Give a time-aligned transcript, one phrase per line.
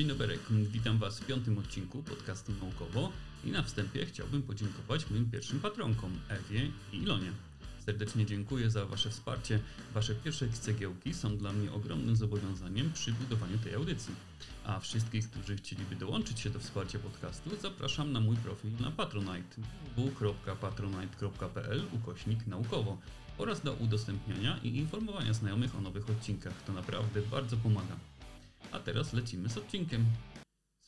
[0.00, 3.12] Dzień dobry, witam Was w piątym odcinku podcastu Naukowo
[3.44, 7.32] i na wstępie chciałbym podziękować moim pierwszym patronkom, Ewie i Ilonie.
[7.86, 9.60] Serdecznie dziękuję za Wasze wsparcie.
[9.94, 14.14] Wasze pierwsze cegiełki są dla mnie ogromnym zobowiązaniem przy budowaniu tej audycji.
[14.64, 19.56] A wszystkich, którzy chcieliby dołączyć się do wsparcia podcastu, zapraszam na mój profil na Patronite
[19.96, 22.98] www.patronite.pl ukośnik naukowo
[23.38, 26.62] oraz do udostępniania i informowania znajomych o nowych odcinkach.
[26.66, 27.96] To naprawdę bardzo pomaga.
[28.72, 30.04] A teraz lecimy z odcinkiem.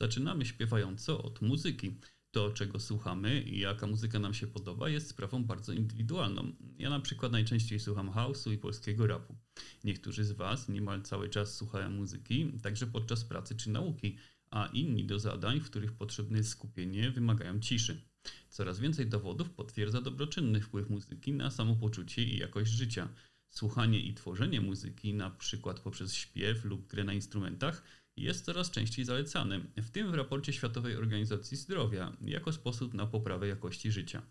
[0.00, 1.95] Zaczynamy śpiewająco od muzyki.
[2.30, 6.52] To, czego słuchamy i jaka muzyka nam się podoba, jest sprawą bardzo indywidualną.
[6.78, 9.36] Ja na przykład najczęściej słucham house'u i polskiego rapu.
[9.84, 14.16] Niektórzy z Was niemal cały czas słuchają muzyki, także podczas pracy czy nauki,
[14.50, 18.00] a inni do zadań, w których potrzebne jest skupienie, wymagają ciszy.
[18.48, 23.08] Coraz więcej dowodów potwierdza dobroczynny wpływ muzyki na samopoczucie i jakość życia.
[23.52, 27.83] Słuchanie i tworzenie muzyki, na przykład poprzez śpiew lub grę na instrumentach,
[28.16, 33.48] jest coraz częściej zalecane, w tym w raporcie Światowej Organizacji Zdrowia, jako sposób na poprawę
[33.48, 34.22] jakości życia.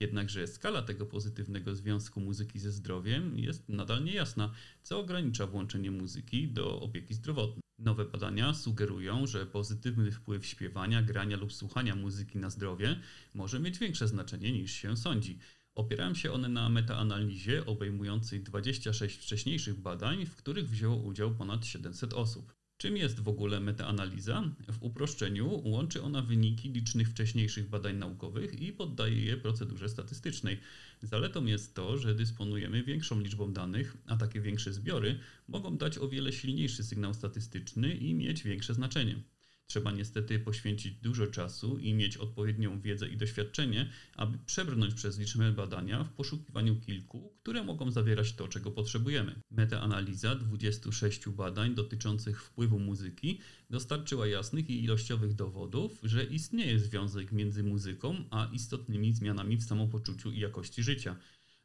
[0.00, 6.48] Jednakże skala tego pozytywnego związku muzyki ze zdrowiem jest nadal niejasna, co ogranicza włączenie muzyki
[6.48, 7.62] do opieki zdrowotnej.
[7.78, 13.00] Nowe badania sugerują, że pozytywny wpływ śpiewania, grania lub słuchania muzyki na zdrowie
[13.34, 15.38] może mieć większe znaczenie niż się sądzi.
[15.78, 22.14] Opierają się one na metaanalizie obejmującej 26 wcześniejszych badań, w których wzięło udział ponad 700
[22.14, 22.54] osób.
[22.76, 24.42] Czym jest w ogóle metaanaliza?
[24.72, 30.60] W uproszczeniu łączy ona wyniki licznych wcześniejszych badań naukowych i poddaje je procedurze statystycznej.
[31.02, 36.08] Zaletą jest to, że dysponujemy większą liczbą danych, a takie większe zbiory mogą dać o
[36.08, 39.22] wiele silniejszy sygnał statystyczny i mieć większe znaczenie.
[39.70, 45.52] Trzeba niestety poświęcić dużo czasu i mieć odpowiednią wiedzę i doświadczenie, aby przebrnąć przez liczne
[45.52, 49.40] badania w poszukiwaniu kilku, które mogą zawierać to, czego potrzebujemy.
[49.50, 57.62] Metaanaliza 26 badań dotyczących wpływu muzyki dostarczyła jasnych i ilościowych dowodów, że istnieje związek między
[57.62, 61.16] muzyką a istotnymi zmianami w samopoczuciu i jakości życia.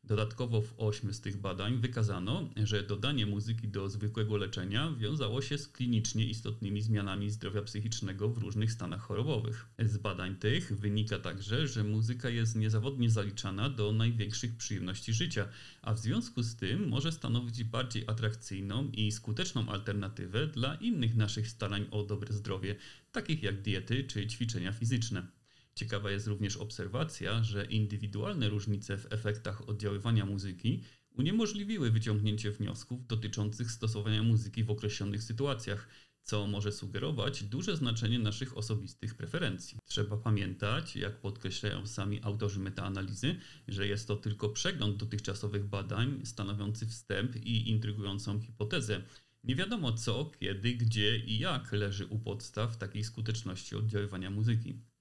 [0.05, 5.57] Dodatkowo w ośmiu z tych badań wykazano, że dodanie muzyki do zwykłego leczenia wiązało się
[5.57, 9.65] z klinicznie istotnymi zmianami zdrowia psychicznego w różnych stanach chorobowych.
[9.79, 15.47] Z badań tych wynika także, że muzyka jest niezawodnie zaliczana do największych przyjemności życia,
[15.81, 21.47] a w związku z tym może stanowić bardziej atrakcyjną i skuteczną alternatywę dla innych naszych
[21.47, 22.75] starań o dobre zdrowie,
[23.11, 25.42] takich jak diety czy ćwiczenia fizyczne.
[25.75, 33.71] Ciekawa jest również obserwacja, że indywidualne różnice w efektach oddziaływania muzyki uniemożliwiły wyciągnięcie wniosków dotyczących
[33.71, 35.87] stosowania muzyki w określonych sytuacjach,
[36.23, 39.77] co może sugerować duże znaczenie naszych osobistych preferencji.
[39.85, 43.35] Trzeba pamiętać, jak podkreślają sami autorzy metaanalizy,
[43.67, 49.01] że jest to tylko przegląd dotychczasowych badań stanowiący wstęp i intrygującą hipotezę.
[49.43, 54.92] Nie wiadomo co, kiedy, gdzie i jak leży u podstaw takiej skuteczności oddziaływania muzyki.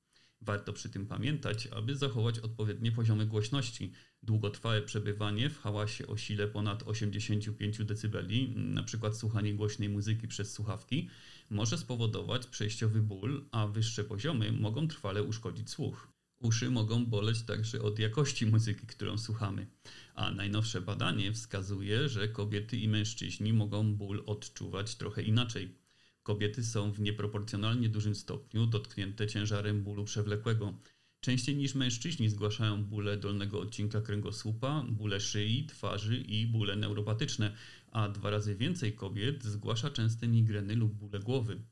[0.45, 3.93] Warto przy tym pamiętać, aby zachować odpowiednie poziomy głośności.
[4.23, 8.19] Długotrwałe przebywanie w hałasie o sile ponad 85 dB,
[8.57, 9.15] np.
[9.15, 11.09] słuchanie głośnej muzyki przez słuchawki,
[11.51, 16.09] może spowodować przejściowy ból, a wyższe poziomy mogą trwale uszkodzić słuch.
[16.41, 19.67] Uszy mogą boleć także od jakości muzyki, którą słuchamy.
[20.15, 25.82] A najnowsze badanie wskazuje, że kobiety i mężczyźni mogą ból odczuwać trochę inaczej.
[26.23, 30.79] Kobiety są w nieproporcjonalnie dużym stopniu dotknięte ciężarem bólu przewlekłego.
[31.21, 37.57] Częściej niż mężczyźni zgłaszają bóle dolnego odcinka kręgosłupa, bóle szyi, twarzy i bóle neuropatyczne,
[37.93, 41.63] a dwa razy więcej kobiet zgłasza częste migreny lub bóle głowy.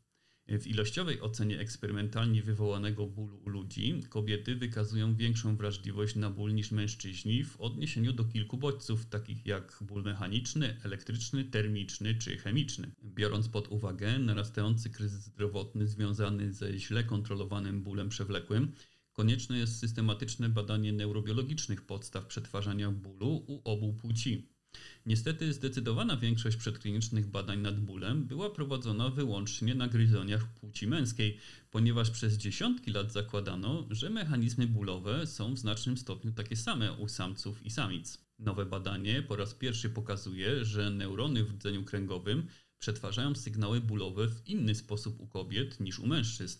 [0.58, 6.70] W ilościowej ocenie eksperymentalnie wywołanego bólu u ludzi kobiety wykazują większą wrażliwość na ból niż
[6.70, 12.90] mężczyźni w odniesieniu do kilku bodźców, takich jak ból mechaniczny, elektryczny, termiczny czy chemiczny.
[13.04, 18.72] Biorąc pod uwagę narastający kryzys zdrowotny związany ze źle kontrolowanym bólem przewlekłym,
[19.12, 24.59] konieczne jest systematyczne badanie neurobiologicznych podstaw przetwarzania bólu u obu płci.
[25.06, 31.38] Niestety zdecydowana większość przedklinicznych badań nad bólem była prowadzona wyłącznie na gryzoniach płci męskiej,
[31.70, 37.08] ponieważ przez dziesiątki lat zakładano, że mechanizmy bólowe są w znacznym stopniu takie same u
[37.08, 38.18] samców i samic.
[38.38, 42.46] Nowe badanie po raz pierwszy pokazuje, że neurony w rdzeniu kręgowym
[42.78, 46.58] przetwarzają sygnały bólowe w inny sposób u kobiet niż u mężczyzn.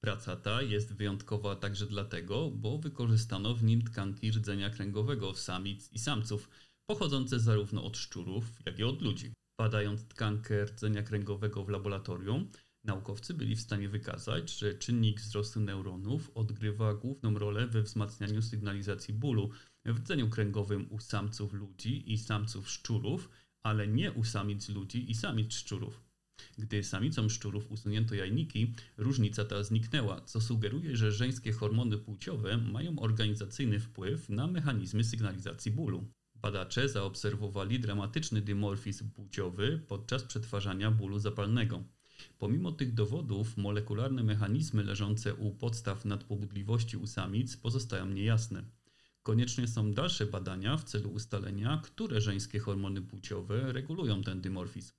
[0.00, 5.98] Praca ta jest wyjątkowa także dlatego, bo wykorzystano w nim tkanki rdzenia kręgowego samic i
[5.98, 6.48] samców–
[6.86, 9.32] pochodzące zarówno od szczurów, jak i od ludzi.
[9.58, 12.50] Badając tkankę rdzenia kręgowego w laboratorium,
[12.84, 19.14] naukowcy byli w stanie wykazać, że czynnik wzrostu neuronów odgrywa główną rolę we wzmacnianiu sygnalizacji
[19.14, 19.50] bólu
[19.86, 23.30] w rdzeniu kręgowym u samców ludzi i samców szczurów,
[23.62, 26.00] ale nie u samic ludzi i samic szczurów.
[26.58, 32.98] Gdy samicom szczurów usunięto jajniki, różnica ta zniknęła, co sugeruje, że żeńskie hormony płciowe mają
[32.98, 36.06] organizacyjny wpływ na mechanizmy sygnalizacji bólu.
[36.44, 41.84] Badacze zaobserwowali dramatyczny dymorfizm płciowy podczas przetwarzania bólu zapalnego.
[42.38, 48.64] Pomimo tych dowodów, molekularne mechanizmy leżące u podstaw nadpobudliwości u samic pozostają niejasne.
[49.22, 54.92] Konieczne są dalsze badania w celu ustalenia, które żeńskie hormony płciowe regulują ten dymorfizm.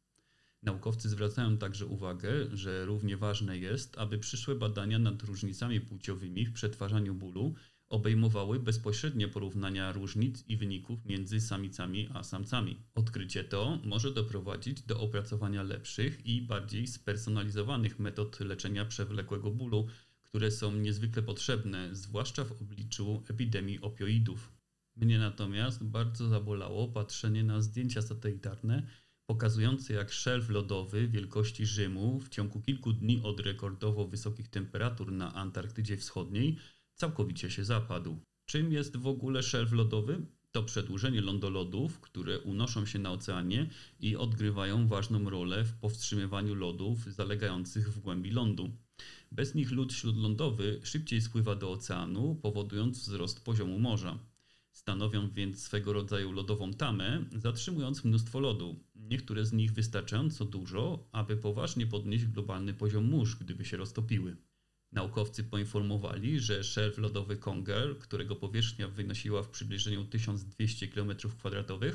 [0.63, 6.53] Naukowcy zwracają także uwagę, że równie ważne jest, aby przyszłe badania nad różnicami płciowymi w
[6.53, 7.55] przetwarzaniu bólu
[7.95, 12.77] obejmowały bezpośrednie porównania różnic i wyników między samicami a samcami.
[12.95, 19.87] Odkrycie to może doprowadzić do opracowania lepszych i bardziej spersonalizowanych metod leczenia przewlekłego bólu,
[20.23, 24.53] które są niezwykle potrzebne, zwłaszcza w obliczu epidemii opioidów.
[24.95, 28.87] Mnie natomiast bardzo zabolało patrzenie na zdjęcia satelitarne
[29.25, 35.33] pokazujące jak szelf lodowy wielkości Rzymu w ciągu kilku dni od rekordowo wysokich temperatur na
[35.33, 36.57] Antarktydzie Wschodniej
[36.95, 38.19] całkowicie się zapadł.
[38.45, 40.25] Czym jest w ogóle szelf lodowy?
[40.51, 43.69] To przedłużenie lądolodów, które unoszą się na oceanie
[43.99, 48.69] i odgrywają ważną rolę w powstrzymywaniu lodów zalegających w głębi lądu.
[49.31, 54.19] Bez nich lód śródlądowy szybciej spływa do oceanu, powodując wzrost poziomu morza.
[54.71, 58.79] Stanowią więc swego rodzaju lodową tamę, zatrzymując mnóstwo lodu.
[58.95, 64.37] Niektóre z nich wystarczająco dużo, aby poważnie podnieść globalny poziom mórz, gdyby się roztopiły.
[64.91, 71.91] Naukowcy poinformowali, że szelf lodowy Conger, którego powierzchnia wynosiła w przybliżeniu 1200 km2,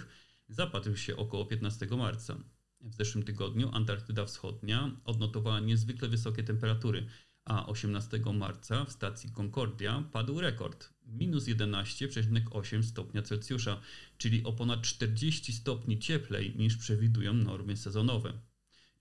[0.49, 2.37] zapadł się około 15 marca.
[2.81, 7.07] W zeszłym tygodniu Antarktyda Wschodnia odnotowała niezwykle wysokie temperatury,
[7.45, 13.81] a 18 marca w stacji Concordia padł rekord minus 11,8 stopnia Celsjusza,
[14.19, 18.50] czyli o ponad 40 stopni cieplej niż przewidują normy sezonowe.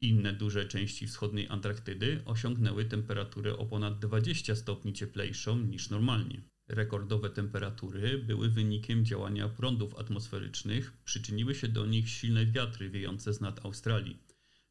[0.02, 6.42] Inne duże części wschodniej Antarktydy osiągnęły temperaturę o ponad 20 stopni cieplejszą niż normalnie.
[6.68, 13.42] Rekordowe temperatury były wynikiem działania prądów atmosferycznych, przyczyniły się do nich silne wiatry wiejące z
[13.42, 14.24] nad Australii.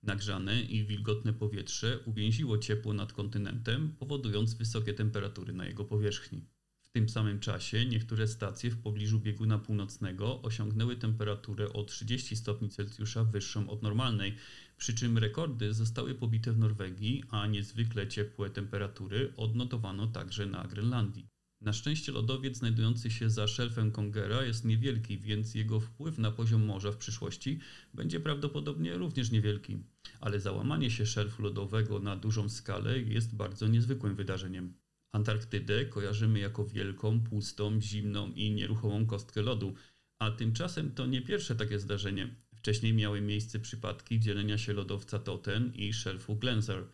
[0.03, 6.58] Nagrzane i wilgotne powietrze uwięziło ciepło nad kontynentem, powodując wysokie temperatury na jego powierzchni.
[6.99, 13.25] Tym samym czasie niektóre stacje w pobliżu bieguna północnego osiągnęły temperaturę o 30 stopni Celsjusza
[13.25, 14.35] wyższą od normalnej,
[14.77, 21.27] przy czym rekordy zostały pobite w Norwegii, a niezwykle ciepłe temperatury odnotowano także na Grenlandii.
[21.61, 26.65] Na szczęście lodowiec znajdujący się za szelfem Kongera jest niewielki, więc jego wpływ na poziom
[26.65, 27.59] morza w przyszłości
[27.95, 29.79] będzie prawdopodobnie również niewielki.
[30.21, 34.88] Ale załamanie się szelfu lodowego na dużą skalę jest bardzo niezwykłym wydarzeniem.
[35.13, 39.75] Antarktydę kojarzymy jako wielką, pustą, zimną i nieruchomą kostkę lodu,
[40.19, 42.35] a tymczasem to nie pierwsze takie zdarzenie.
[42.57, 46.85] Wcześniej miały miejsce przypadki dzielenia się lodowca Toten i szelfu Glenser.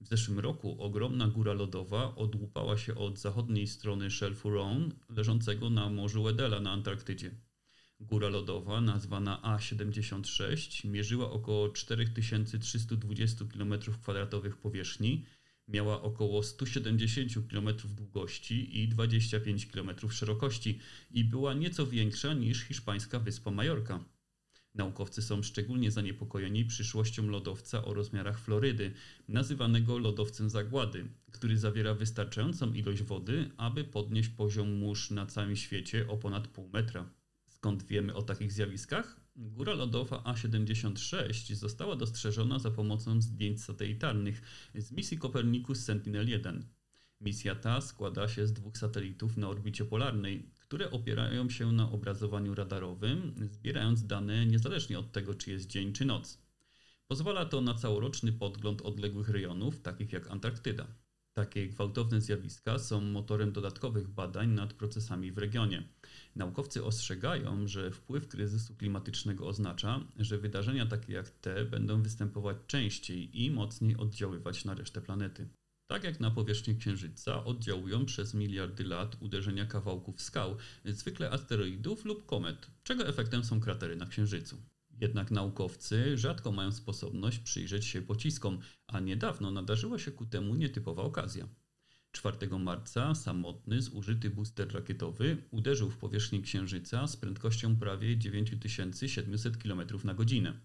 [0.00, 5.90] W zeszłym roku ogromna góra lodowa odłupała się od zachodniej strony szelfu Roan, leżącego na
[5.90, 7.30] Morzu Wedela na Antarktydzie.
[8.00, 15.24] Góra lodowa, nazwana A76, mierzyła około 4320 km2 powierzchni,
[15.68, 20.78] miała około 170 km długości i 25 km szerokości
[21.10, 24.04] i była nieco większa niż hiszpańska wyspa Majorka.
[24.74, 28.92] Naukowcy są szczególnie zaniepokojeni przyszłością lodowca o rozmiarach Florydy,
[29.28, 36.08] nazywanego lodowcem zagłady, który zawiera wystarczającą ilość wody, aby podnieść poziom mórz na całym świecie
[36.08, 37.10] o ponad pół metra.
[37.46, 39.27] Skąd wiemy o takich zjawiskach?
[39.40, 44.42] Góra lodowa A76 została dostrzeżona za pomocą zdjęć satelitarnych
[44.74, 46.62] z misji Copernicus Sentinel-1.
[47.20, 52.54] Misja ta składa się z dwóch satelitów na orbicie polarnej, które opierają się na obrazowaniu
[52.54, 56.42] radarowym, zbierając dane niezależnie od tego, czy jest dzień czy noc.
[57.06, 60.86] Pozwala to na całoroczny podgląd odległych rejonów, takich jak Antarktyda.
[61.32, 65.97] Takie gwałtowne zjawiska są motorem dodatkowych badań nad procesami w regionie.
[66.38, 73.42] Naukowcy ostrzegają, że wpływ kryzysu klimatycznego oznacza, że wydarzenia takie jak te będą występować częściej
[73.42, 75.48] i mocniej oddziaływać na resztę planety.
[75.90, 82.26] Tak jak na powierzchnię Księżyca oddziałują przez miliardy lat uderzenia kawałków skał, zwykle asteroidów lub
[82.26, 84.56] komet, czego efektem są kratery na Księżycu.
[85.00, 91.02] Jednak naukowcy rzadko mają sposobność przyjrzeć się pociskom, a niedawno nadarzyła się ku temu nietypowa
[91.02, 91.48] okazja.
[92.12, 99.82] 4 marca samotny, zużyty booster rakietowy uderzył w powierzchnię Księżyca z prędkością prawie 9700 km
[100.04, 100.60] na godzinę.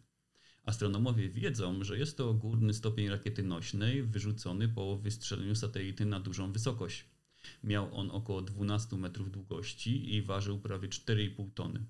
[0.63, 6.51] Astronomowie wiedzą, że jest to górny stopień rakiety nośnej wyrzucony po wystrzeleniu satelity na dużą
[6.51, 7.05] wysokość.
[7.63, 11.85] Miał on około 12 metrów długości i ważył prawie 4,5 tony.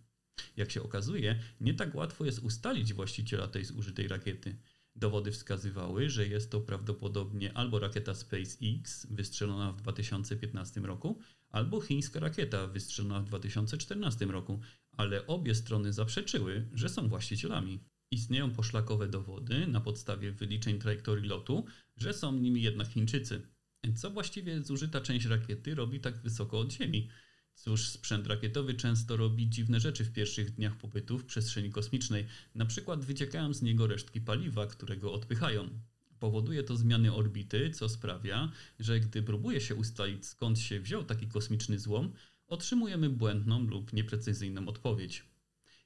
[0.57, 4.55] Jak się okazuje, nie tak łatwo jest ustalić właściciela tej zużytej rakiety.
[4.95, 11.19] Dowody wskazywały, że jest to prawdopodobnie albo rakieta SpaceX wystrzelona w 2015 roku,
[11.49, 14.59] albo chińska rakieta wystrzelona w 2014 roku,
[14.91, 17.79] ale obie strony zaprzeczyły, że są właścicielami.
[18.11, 21.65] Istnieją poszlakowe dowody na podstawie wyliczeń trajektorii lotu,
[21.97, 23.47] że są nimi jednak Chińczycy.
[23.95, 27.09] Co właściwie zużyta część rakiety robi tak wysoko od Ziemi?
[27.55, 32.25] Cóż, sprzęt rakietowy często robi dziwne rzeczy w pierwszych dniach pobytu w przestrzeni kosmicznej.
[32.55, 35.69] Na przykład wyciekają z niego resztki paliwa, które go odpychają.
[36.19, 41.27] Powoduje to zmiany orbity, co sprawia, że gdy próbuje się ustalić skąd się wziął taki
[41.27, 42.13] kosmiczny złom,
[42.47, 45.25] otrzymujemy błędną lub nieprecyzyjną odpowiedź.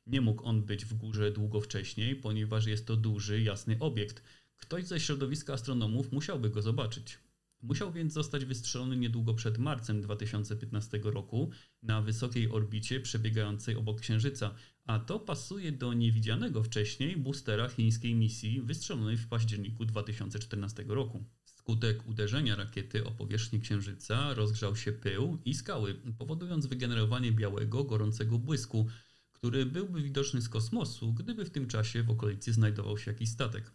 [0.08, 4.24] Nie mógł on być w górze długo wcześniej, ponieważ jest to duży, jasny obiekt.
[4.58, 7.20] Ktoś ze środowiska astronomów musiałby go zobaczyć.
[7.62, 11.52] Musiał więc zostać wystrzelony niedługo przed marcem 2015 roku
[11.84, 18.62] na wysokiej orbicie przebiegającej obok Księżyca, a to pasuje do niewidzianego wcześniej boostera chińskiej misji
[18.62, 21.24] wystrzelonej w październiku 2014 roku.
[21.44, 28.40] Wskutek uderzenia rakiety o powierzchnię Księżyca rozgrzał się pył i skały, powodując wygenerowanie białego, gorącego
[28.40, 28.88] błysku,
[29.32, 33.72] który byłby widoczny z kosmosu, gdyby w tym czasie w okolicy znajdował się jakiś statek.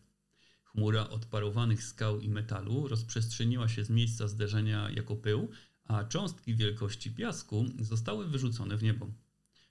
[0.73, 5.49] Chmura odparowanych skał i metalu rozprzestrzeniła się z miejsca zderzenia jako pył,
[5.85, 9.11] a cząstki wielkości piasku zostały wyrzucone w niebo.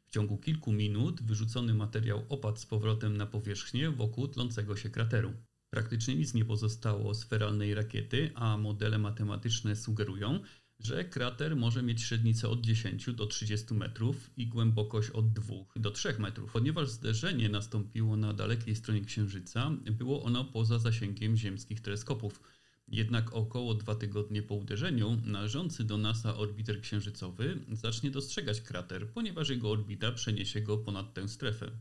[0.06, 5.34] W ciągu kilku minut wyrzucony materiał opadł z powrotem na powierzchnię wokół tlącego się krateru.
[5.70, 10.40] Praktycznie nic nie pozostało sferalnej rakiety, a modele matematyczne sugerują,
[10.86, 15.92] że krater może mieć średnicę od 10 do 30 metrów i głębokość od 2 do
[15.92, 16.52] 3 metrów.
[16.52, 22.42] Ponieważ zderzenie nastąpiło na dalekiej stronie Księżyca, było ono poza zasięgiem ziemskich teleskopów.
[22.88, 29.50] Jednak około dwa tygodnie po uderzeniu należący do NASA orbiter księżycowy zacznie dostrzegać krater, ponieważ
[29.50, 31.72] jego orbita przeniesie go ponad tę strefę.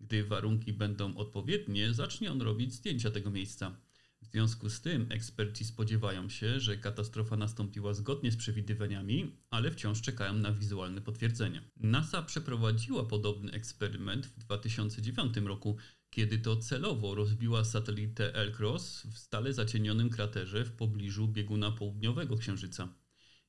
[0.00, 3.76] Gdy warunki będą odpowiednie, zacznie on robić zdjęcia tego miejsca.
[4.22, 10.00] W związku z tym eksperci spodziewają się, że katastrofa nastąpiła zgodnie z przewidywaniami, ale wciąż
[10.00, 11.62] czekają na wizualne potwierdzenia.
[11.76, 15.76] NASA przeprowadziła podobny eksperyment w 2009 roku,
[16.10, 22.94] kiedy to celowo rozbiła satelitę Elcross w stale zacienionym kraterze w pobliżu bieguna południowego Księżyca.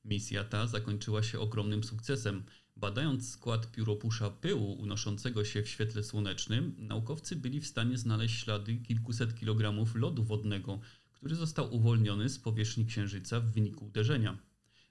[0.04, 2.44] Misja ta zakończyła się ogromnym sukcesem.
[2.76, 8.76] Badając skład pióropusza pyłu unoszącego się w świetle słonecznym, naukowcy byli w stanie znaleźć ślady
[8.76, 10.80] kilkuset kilogramów lodu wodnego,
[11.12, 14.38] który został uwolniony z powierzchni Księżyca w wyniku uderzenia.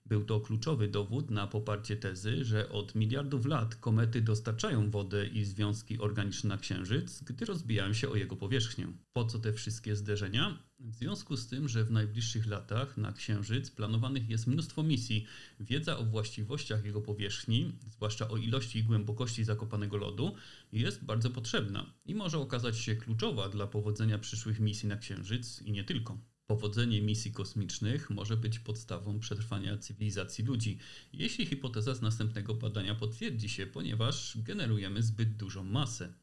[0.05, 5.46] Był to kluczowy dowód na poparcie tezy, że od miliardów lat komety dostarczają wodę i
[5.46, 8.88] związki organiczne na Księżyc, gdy rozbijają się o jego powierzchnię.
[9.13, 10.63] Po co te wszystkie zderzenia?
[10.79, 15.25] W związku z tym, że w najbliższych latach na Księżyc planowanych jest mnóstwo misji,
[15.60, 20.36] wiedza o właściwościach jego powierzchni, zwłaszcza o ilości i głębokości zakopanego lodu,
[20.72, 25.72] jest bardzo potrzebna i może okazać się kluczowa dla powodzenia przyszłych misji na Księżyc i
[25.72, 26.31] nie tylko.
[26.51, 30.79] Powodzenie misji kosmicznych może być podstawą przetrwania cywilizacji ludzi,
[31.13, 36.13] jeśli hipoteza z następnego badania potwierdzi się, ponieważ generujemy zbyt dużą masę.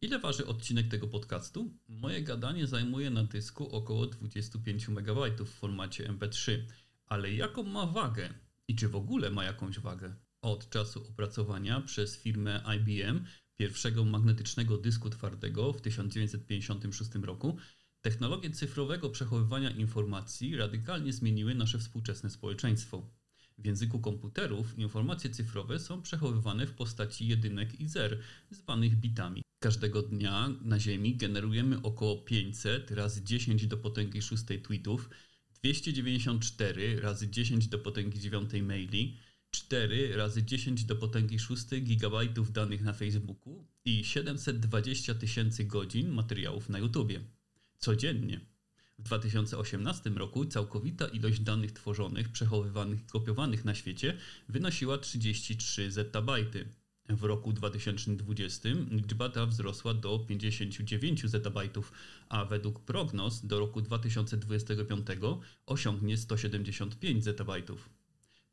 [0.00, 1.74] Ile waży odcinek tego podcastu?
[1.88, 5.08] Moje gadanie zajmuje na dysku około 25 MB
[5.44, 6.58] w formacie MP3,
[7.06, 8.34] ale jaką ma wagę
[8.68, 10.14] i czy w ogóle ma jakąś wagę?
[10.42, 13.24] Od czasu opracowania przez firmę IBM
[13.56, 17.58] pierwszego magnetycznego dysku twardego w 1956 roku
[18.02, 23.10] Technologie cyfrowego przechowywania informacji radykalnie zmieniły nasze współczesne społeczeństwo.
[23.58, 29.42] W języku komputerów informacje cyfrowe są przechowywane w postaci jedynek i zer, zwanych bitami.
[29.58, 35.10] Każdego dnia na Ziemi generujemy około 500 razy 10 do potęgi 6 tweetów,
[35.54, 39.16] 294 razy 10 do potęgi 9 maili,
[39.50, 46.68] 4 razy 10 do potęgi 6 gigabajtów danych na Facebooku i 720 tysięcy godzin materiałów
[46.68, 47.20] na YouTubie
[47.80, 48.40] codziennie.
[48.98, 54.16] W 2018 roku całkowita ilość danych tworzonych, przechowywanych i kopiowanych na świecie
[54.48, 56.68] wynosiła 33 zetabajty.
[57.08, 61.92] W roku 2020 liczba ta wzrosła do 59 zetabajtów,
[62.28, 65.06] a według prognoz do roku 2025
[65.66, 67.99] osiągnie 175 zetabajtów.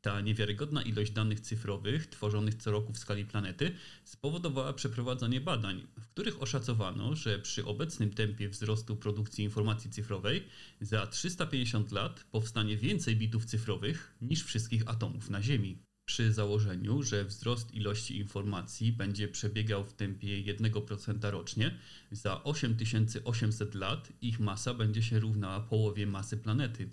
[0.00, 3.74] Ta niewiarygodna ilość danych cyfrowych tworzonych co roku w skali planety
[4.04, 10.44] spowodowała przeprowadzanie badań, w których oszacowano, że przy obecnym tempie wzrostu produkcji informacji cyfrowej
[10.80, 15.78] za 350 lat powstanie więcej bitów cyfrowych niż wszystkich atomów na Ziemi.
[16.08, 21.78] Przy założeniu, że wzrost ilości informacji będzie przebiegał w tempie 1% rocznie,
[22.10, 26.90] za 8800 lat ich masa będzie się równała połowie masy planety.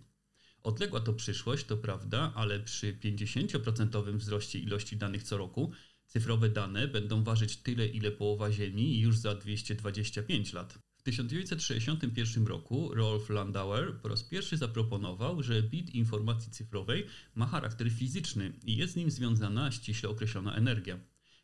[0.65, 5.71] Odległa to przyszłość, to prawda, ale przy 50% wzroście ilości danych co roku,
[6.05, 10.79] cyfrowe dane będą ważyć tyle, ile połowa Ziemi już za 225 lat.
[10.97, 17.05] W 1961 roku Rolf Landauer po raz pierwszy zaproponował, że bit informacji cyfrowej
[17.35, 20.99] ma charakter fizyczny i jest z nim związana ściśle określona energia.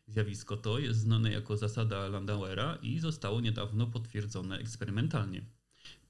[0.06, 5.44] Zjawisko to jest znane jako zasada Landauera i zostało niedawno potwierdzone eksperymentalnie.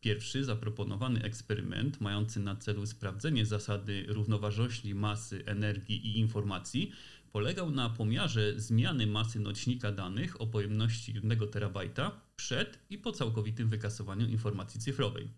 [0.02, 6.92] Pierwszy zaproponowany eksperyment, mający na celu sprawdzenie zasady równoważności masy, energii i informacji,
[7.32, 13.68] polegał na pomiarze zmiany masy nośnika danych o pojemności 1 terabajta przed i po całkowitym
[13.68, 15.28] wykasowaniu informacji cyfrowej.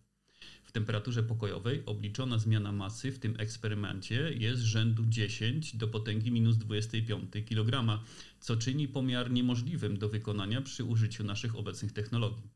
[0.65, 6.59] W temperaturze pokojowej obliczona zmiana masy w tym eksperymencie jest rzędu 10 do potęgi minus
[6.59, 8.03] 25 kg,
[8.41, 12.54] co czyni pomiar niemożliwym do wykonania przy użyciu naszych obecnych technologii.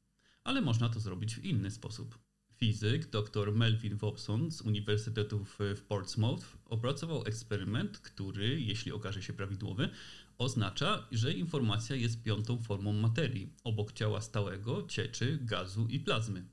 [0.48, 2.18] Ale można to zrobić w inny sposób.
[2.56, 9.88] Fizyk dr Melvin Wobson z Uniwersytetu w Portsmouth opracował eksperyment, który, jeśli okaże się prawidłowy,
[10.38, 16.44] oznacza, że informacja jest piątą formą materii, obok ciała stałego, cieczy, gazu i plazmy.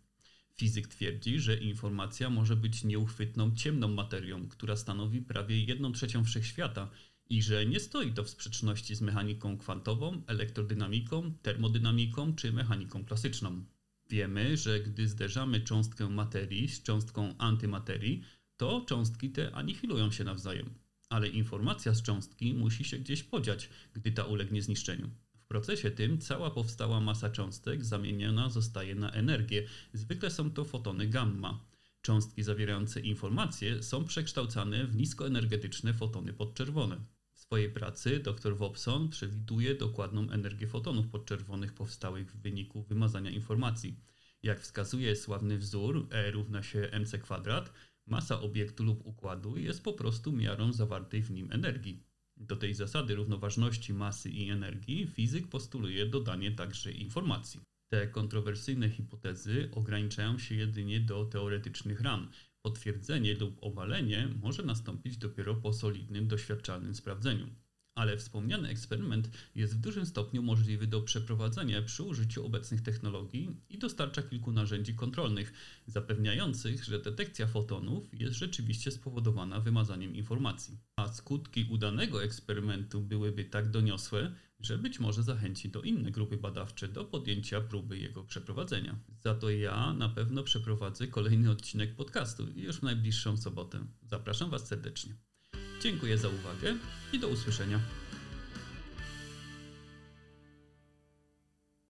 [0.54, 6.90] Fizyk twierdzi, że informacja może być nieuchwytną ciemną materią, która stanowi prawie 1 trzecią wszechświata
[7.30, 13.66] i że nie stoi to w sprzeczności z mechaniką kwantową, elektrodynamiką, termodynamiką czy mechaniką klasyczną.
[14.10, 18.24] Wiemy, że gdy zderzamy cząstkę materii z cząstką antymaterii,
[18.58, 20.70] to cząstki te anihilują się nawzajem.
[21.10, 25.10] Ale informacja z cząstki musi się gdzieś podziać, gdy ta ulegnie zniszczeniu.
[25.46, 29.68] W procesie tym cała powstała masa cząstek zamieniona zostaje na energię.
[29.94, 31.66] Zwykle są to fotony gamma.
[32.02, 36.98] Cząstki zawierające informacje są przekształcane w niskoenergetyczne fotony podczerwone.
[37.46, 44.00] Swojej pracy dr Wobson przewiduje dokładną energię fotonów podczerwonych powstałych w wyniku wymazania informacji.
[44.44, 47.74] Jak wskazuje sławny wzór E równa się mc kwadrat,
[48.08, 52.04] masa obiektu lub układu jest po prostu miarą zawartej w nim energii.
[52.38, 57.60] Do tej zasady równoważności masy i energii fizyk postuluje dodanie także informacji.
[57.90, 62.32] Te kontrowersyjne hipotezy ograniczają się jedynie do teoretycznych ram,
[62.66, 67.48] Potwierdzenie lub obalenie może nastąpić dopiero po solidnym, doświadczalnym sprawdzeniu.
[67.96, 73.78] Ale wspomniany eksperyment jest w dużym stopniu możliwy do przeprowadzenia przy użyciu obecnych technologii i
[73.78, 75.54] dostarcza kilku narzędzi kontrolnych,
[75.88, 80.78] zapewniających, że detekcja fotonów jest rzeczywiście spowodowana wymazaniem informacji.
[80.96, 86.88] A skutki udanego eksperymentu byłyby tak doniosłe, że być może zachęci to inne grupy badawcze
[86.88, 88.96] do podjęcia próby jego przeprowadzenia.
[89.20, 93.86] Za to ja na pewno przeprowadzę kolejny odcinek podcastu już w najbliższą sobotę.
[94.04, 95.16] Zapraszam Was serdecznie.
[95.82, 96.78] Dziękuję za uwagę
[97.14, 97.80] i do usłyszenia.